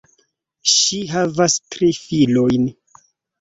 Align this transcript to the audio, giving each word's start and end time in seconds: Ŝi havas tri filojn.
Ŝi 0.75 1.01
havas 1.11 1.59
tri 1.75 1.91
filojn. 2.07 2.67